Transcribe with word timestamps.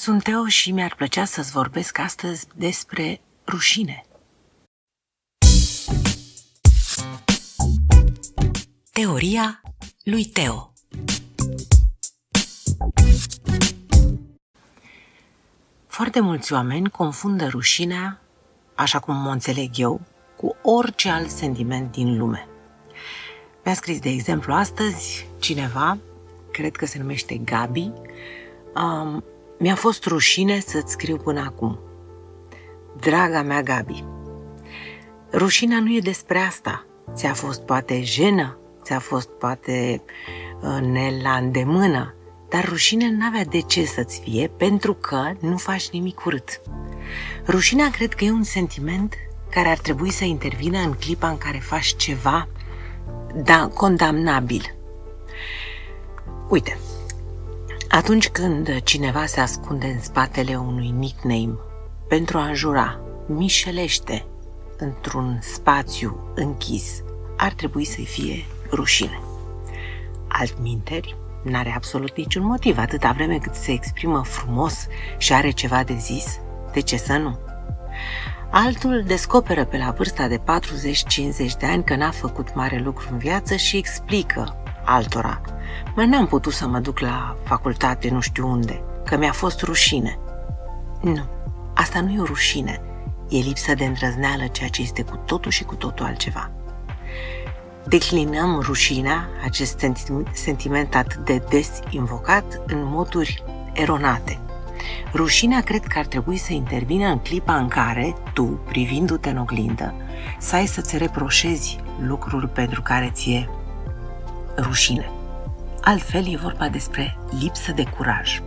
Sunt 0.00 0.22
Teo 0.22 0.46
și 0.46 0.72
mi-ar 0.72 0.94
plăcea 0.94 1.24
să-ți 1.24 1.50
vorbesc 1.50 1.98
astăzi 1.98 2.46
despre 2.56 3.20
rușine. 3.46 4.04
Teoria 8.92 9.62
lui 10.04 10.24
Teo 10.24 10.72
Foarte 15.86 16.20
mulți 16.20 16.52
oameni 16.52 16.90
confundă 16.90 17.46
rușinea, 17.46 18.20
așa 18.74 18.98
cum 18.98 19.26
o 19.26 19.30
înțeleg 19.30 19.70
eu, 19.76 20.00
cu 20.36 20.56
orice 20.62 21.08
alt 21.08 21.30
sentiment 21.30 21.92
din 21.92 22.18
lume. 22.18 22.48
Mi-a 23.64 23.74
scris, 23.74 23.98
de 24.00 24.08
exemplu, 24.08 24.52
astăzi 24.52 25.26
cineva, 25.38 25.98
cred 26.52 26.76
că 26.76 26.86
se 26.86 26.98
numește 26.98 27.36
Gabi, 27.36 27.92
um, 28.74 29.24
mi-a 29.58 29.74
fost 29.74 30.04
rușine 30.04 30.60
să-ți 30.60 30.92
scriu 30.92 31.16
până 31.16 31.40
acum. 31.40 31.78
Draga 32.96 33.42
mea 33.42 33.62
Gabi, 33.62 34.04
rușinea 35.32 35.80
nu 35.80 35.94
e 35.94 36.00
despre 36.00 36.38
asta. 36.38 36.86
Ți-a 37.14 37.34
fost 37.34 37.60
poate 37.60 38.02
jenă, 38.02 38.58
ți-a 38.82 38.98
fost 38.98 39.28
poate 39.28 40.02
uh, 40.60 40.78
ne 40.80 41.10
la 41.22 41.36
îndemână, 41.36 42.14
dar 42.48 42.64
rușine 42.68 43.10
nu 43.10 43.26
avea 43.26 43.44
de 43.44 43.60
ce 43.60 43.84
să-ți 43.84 44.20
fie 44.20 44.50
pentru 44.56 44.94
că 44.94 45.32
nu 45.40 45.56
faci 45.56 45.90
nimic 45.90 46.24
urât. 46.24 46.60
Rușinea 47.46 47.90
cred 47.90 48.14
că 48.14 48.24
e 48.24 48.30
un 48.30 48.42
sentiment 48.42 49.14
care 49.50 49.68
ar 49.68 49.78
trebui 49.78 50.10
să 50.10 50.24
intervină 50.24 50.78
în 50.78 50.92
clipa 50.92 51.28
în 51.28 51.38
care 51.38 51.58
faci 51.58 51.96
ceva 51.96 52.48
da, 53.34 53.70
condamnabil. 53.74 54.74
Uite, 56.48 56.78
atunci 57.88 58.28
când 58.28 58.80
cineva 58.82 59.26
se 59.26 59.40
ascunde 59.40 59.86
în 59.86 60.00
spatele 60.00 60.56
unui 60.56 60.90
nickname 60.90 61.58
pentru 62.08 62.38
a 62.38 62.46
înjura, 62.46 63.00
mișelește 63.26 64.26
într-un 64.76 65.38
spațiu 65.42 66.32
închis, 66.34 67.02
ar 67.36 67.52
trebui 67.52 67.84
să-i 67.84 68.06
fie 68.06 68.44
rușine. 68.70 69.20
Altminteri, 70.28 71.16
n-are 71.42 71.72
absolut 71.76 72.16
niciun 72.16 72.44
motiv, 72.44 72.78
atâta 72.78 73.12
vreme 73.12 73.38
cât 73.38 73.54
se 73.54 73.72
exprimă 73.72 74.22
frumos 74.24 74.86
și 75.18 75.32
are 75.32 75.50
ceva 75.50 75.84
de 75.84 75.94
zis, 75.94 76.40
de 76.72 76.80
ce 76.80 76.96
să 76.96 77.16
nu? 77.16 77.38
Altul 78.50 79.02
descoperă 79.06 79.64
pe 79.64 79.76
la 79.76 79.90
vârsta 79.90 80.28
de 80.28 80.38
40-50 80.38 80.42
de 81.58 81.66
ani 81.66 81.84
că 81.84 81.96
n-a 81.96 82.10
făcut 82.10 82.54
mare 82.54 82.78
lucru 82.78 83.08
în 83.10 83.18
viață 83.18 83.56
și 83.56 83.76
explică 83.76 84.62
altora– 84.88 85.40
Mă, 85.94 86.04
n-am 86.04 86.26
putut 86.26 86.52
să 86.52 86.66
mă 86.66 86.78
duc 86.78 86.98
la 86.98 87.36
facultate 87.44 88.10
nu 88.10 88.20
știu 88.20 88.48
unde, 88.48 88.82
că 89.04 89.16
mi-a 89.16 89.32
fost 89.32 89.62
rușine. 89.62 90.18
Nu, 91.02 91.24
asta 91.74 92.00
nu 92.00 92.12
e 92.12 92.20
o 92.20 92.24
rușine, 92.24 92.80
e 93.28 93.38
lipsă 93.38 93.74
de 93.74 93.84
îndrăzneală, 93.84 94.46
ceea 94.46 94.68
ce 94.68 94.82
este 94.82 95.02
cu 95.02 95.16
totul 95.16 95.50
și 95.50 95.64
cu 95.64 95.74
totul 95.74 96.06
altceva. 96.06 96.50
Declinăm 97.86 98.60
rușinea, 98.60 99.28
acest 99.44 99.84
sentiment 100.32 100.94
atât 100.94 101.24
de 101.24 101.42
des 101.48 101.80
invocat, 101.90 102.60
în 102.66 102.82
moduri 102.84 103.42
eronate. 103.72 104.40
Rușinea 105.12 105.60
cred 105.60 105.86
că 105.86 105.98
ar 105.98 106.06
trebui 106.06 106.36
să 106.36 106.52
intervină 106.52 107.06
în 107.06 107.18
clipa 107.18 107.56
în 107.56 107.68
care 107.68 108.16
tu, 108.32 108.44
privindu-te 108.44 109.30
în 109.30 109.38
oglindă, 109.38 109.94
să 110.38 110.56
ai 110.56 110.66
să-ți 110.66 110.98
reproșezi 110.98 111.78
lucruri 112.00 112.48
pentru 112.48 112.82
care 112.82 113.10
ți-e 113.14 113.48
rușine. 114.60 115.10
Altfel 115.80 116.32
e 116.32 116.36
vorba 116.36 116.68
despre 116.68 117.16
lipsă 117.40 117.72
de 117.72 117.84
curaj. 117.84 118.40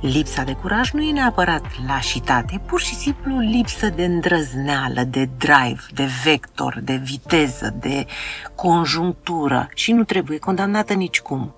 Lipsa 0.00 0.42
de 0.42 0.52
curaj 0.52 0.90
nu 0.90 1.02
e 1.02 1.12
neapărat 1.12 1.64
lașitate, 1.86 2.54
e 2.54 2.58
pur 2.58 2.80
și 2.80 2.94
simplu 2.94 3.38
lipsă 3.38 3.88
de 3.88 4.04
îndrăzneală, 4.04 5.02
de 5.02 5.28
drive, 5.38 5.82
de 5.94 6.08
vector, 6.24 6.80
de 6.82 6.96
viteză, 6.96 7.74
de 7.80 8.06
conjunctură 8.54 9.68
și 9.74 9.92
nu 9.92 10.04
trebuie 10.04 10.38
condamnată 10.38 10.92
nicicum. 10.92 11.54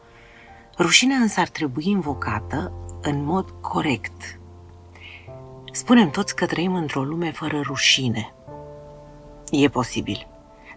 Rușinea 0.78 1.16
însă 1.16 1.40
ar 1.40 1.48
trebui 1.48 1.84
invocată 1.86 2.72
în 3.02 3.24
mod 3.24 3.50
corect. 3.60 4.38
Spunem 5.72 6.10
toți 6.10 6.36
că 6.36 6.46
trăim 6.46 6.74
într-o 6.74 7.02
lume 7.02 7.30
fără 7.30 7.60
rușine. 7.60 8.34
E 9.50 9.68
posibil 9.68 10.26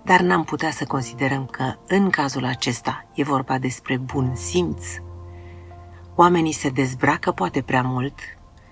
dar 0.03 0.19
n-am 0.19 0.43
putea 0.43 0.71
să 0.71 0.85
considerăm 0.85 1.45
că 1.45 1.73
în 1.87 2.09
cazul 2.09 2.45
acesta 2.45 3.05
e 3.13 3.23
vorba 3.23 3.57
despre 3.57 3.97
bun 3.97 4.35
simț. 4.35 4.85
Oamenii 6.15 6.51
se 6.51 6.69
dezbracă 6.69 7.31
poate 7.31 7.61
prea 7.61 7.81
mult, 7.81 8.19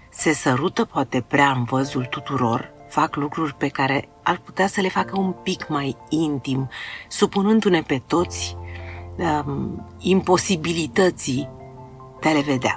se 0.10 0.34
sărută 0.34 0.86
poate 0.86 1.22
prea 1.22 1.52
în 1.52 1.64
văzul 1.64 2.06
tuturor, 2.06 2.74
fac 2.88 3.16
lucruri 3.16 3.56
pe 3.56 3.68
care 3.68 4.10
ar 4.24 4.38
putea 4.38 4.68
să 4.68 4.82
le 4.82 4.90
facă 4.90 5.20
un 5.20 5.32
pic 5.32 5.68
mai 5.68 5.98
intim, 6.10 6.70
supunându-ne 7.08 7.82
pe 7.82 8.02
toți 8.08 8.58
um, 9.18 9.88
imposibilității 10.00 11.50
de 12.20 12.30
a 12.30 12.32
le 12.32 12.42
vedea. 12.42 12.76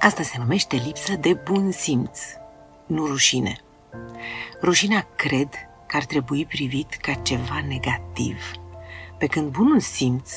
Asta 0.00 0.22
se 0.22 0.38
numește 0.38 0.76
lipsă 0.76 1.16
de 1.16 1.34
bun 1.34 1.70
simț, 1.70 2.20
nu 2.86 3.06
rușine. 3.06 3.58
Rușinea, 4.62 5.06
cred, 5.16 5.48
că 5.94 6.00
ar 6.00 6.06
trebui 6.06 6.44
privit 6.44 6.94
ca 6.94 7.12
ceva 7.12 7.64
negativ. 7.68 8.50
Pe 9.18 9.26
când 9.26 9.50
bunul 9.50 9.80
simț, 9.80 10.32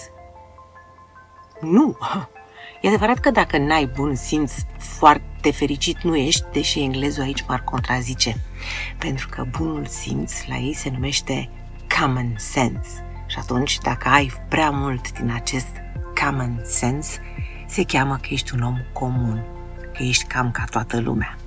nu. 1.61 1.97
E 2.81 2.87
adevărat 2.87 3.19
că 3.19 3.31
dacă 3.31 3.57
n-ai 3.57 3.85
bun 3.85 4.15
simț, 4.15 4.53
foarte 4.77 5.51
fericit 5.51 6.01
nu 6.01 6.15
ești, 6.15 6.45
deși 6.51 6.79
englezul 6.79 7.23
aici 7.23 7.45
m-ar 7.47 7.63
contrazice. 7.63 8.35
Pentru 8.97 9.29
că 9.29 9.45
bunul 9.57 9.85
simț 9.85 10.45
la 10.47 10.55
ei 10.55 10.73
se 10.73 10.89
numește 10.89 11.49
common 11.99 12.33
sense. 12.37 13.05
Și 13.27 13.37
atunci, 13.39 13.77
dacă 13.77 14.09
ai 14.09 14.31
prea 14.49 14.69
mult 14.69 15.11
din 15.11 15.31
acest 15.31 15.71
common 16.23 16.61
sense, 16.63 17.19
se 17.67 17.83
cheamă 17.83 18.15
că 18.15 18.27
ești 18.29 18.53
un 18.53 18.61
om 18.61 18.77
comun, 18.93 19.43
că 19.93 20.03
ești 20.03 20.25
cam 20.25 20.51
ca 20.51 20.63
toată 20.63 20.99
lumea. 20.99 21.37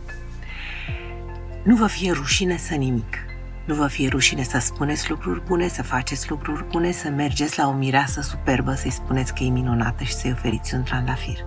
Nu 1.62 1.76
vă 1.76 1.86
fie 1.86 2.12
rușine 2.12 2.56
să 2.56 2.74
nimic. 2.74 3.28
Nu 3.64 3.74
vă 3.74 3.86
fie 3.86 4.08
rușine 4.08 4.42
să 4.42 4.58
spuneți 4.58 5.10
lucruri 5.10 5.44
bune, 5.44 5.68
să 5.68 5.82
faceți 5.82 6.30
lucruri 6.30 6.64
bune, 6.64 6.90
să 6.90 7.08
mergeți 7.08 7.58
la 7.58 7.68
o 7.68 7.72
mireasă 7.72 8.20
superbă, 8.20 8.74
să-i 8.74 8.90
spuneți 8.90 9.34
că 9.34 9.42
e 9.42 9.48
minunată 9.48 10.04
și 10.04 10.14
să-i 10.14 10.32
oferiți 10.32 10.74
un 10.74 10.82
trandafir. 10.82 11.38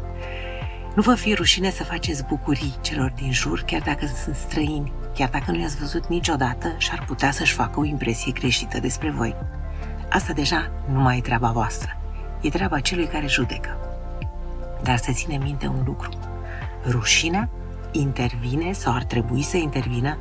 Nu 0.96 1.02
vă 1.02 1.16
fie 1.16 1.34
rușine 1.34 1.69
să 1.69 1.84
faceți 1.84 2.25
bucurii 2.25 2.75
celor 2.81 3.13
din 3.16 3.31
jur, 3.31 3.62
chiar 3.62 3.81
dacă 3.81 4.06
sunt 4.23 4.35
străini, 4.35 4.94
chiar 5.13 5.29
dacă 5.29 5.52
nu 5.52 5.59
i-ați 5.59 5.78
văzut 5.78 6.07
niciodată 6.07 6.75
și 6.78 6.90
ar 6.91 7.03
putea 7.06 7.31
să-și 7.31 7.53
facă 7.53 7.79
o 7.79 7.85
impresie 7.85 8.31
greșită 8.31 8.79
despre 8.79 9.09
voi. 9.09 9.35
Asta 10.09 10.34
deja 10.34 10.72
nu 10.91 11.00
mai 11.00 11.18
e 11.18 11.22
treaba 11.22 11.52
voastră. 11.52 11.97
E 12.41 12.50
treaba 12.50 12.79
celui 12.79 13.06
care 13.07 13.28
judecă. 13.28 13.78
Dar 14.84 14.97
să 14.97 15.12
ține 15.12 15.38
minte 15.38 15.68
un 15.68 15.81
lucru. 15.85 16.09
Rușinea 16.88 17.50
intervine 17.94 18.72
sau 18.72 18.94
ar 18.94 19.04
trebui 19.04 19.42
să 19.42 19.58
intervină 19.58 20.18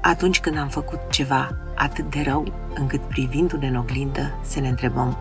atunci 0.00 0.40
când 0.40 0.58
am 0.58 0.68
făcut 0.68 1.00
ceva 1.10 1.56
atât 1.74 2.10
de 2.10 2.20
rău 2.20 2.52
încât 2.74 3.00
privindu-ne 3.00 3.66
în 3.66 3.76
oglindă 3.76 4.38
să 4.42 4.60
ne 4.60 4.68
întrebăm 4.68 5.18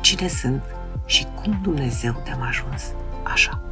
cine 0.00 0.28
sunt 0.28 0.62
și 1.06 1.26
cum 1.42 1.58
Dumnezeu 1.62 2.20
te-am 2.24 2.42
ajuns 2.42 2.92
așa. 3.22 3.63